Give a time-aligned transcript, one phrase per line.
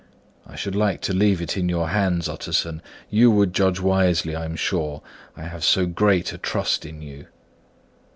[0.47, 4.45] I should like to leave it in your hands, Utterson; you would judge wisely, I
[4.45, 5.03] am sure;
[5.37, 7.27] I have so great a trust in you."